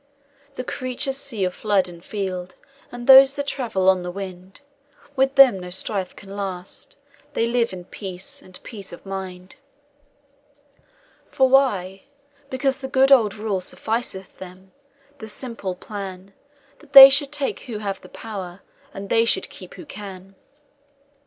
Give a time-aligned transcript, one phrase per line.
[0.55, 2.55] "The creatures see of flood and field,
[2.91, 4.61] And those that travel on the wind
[5.15, 6.97] With them no strife can last;
[7.33, 9.57] they live In peace, and peace of mind.
[11.29, 12.05] "For why?
[12.49, 14.71] Because the good old rule Sufficeth them;
[15.19, 16.33] the simple plan,
[16.79, 18.61] That they should take who have the power,
[18.95, 20.33] And they should keep who can.